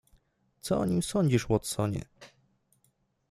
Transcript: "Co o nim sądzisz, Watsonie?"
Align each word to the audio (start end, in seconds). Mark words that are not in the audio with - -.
"Co 0.61 0.77
o 0.79 0.85
nim 0.85 1.03
sądzisz, 1.03 1.47
Watsonie?" 1.47 2.05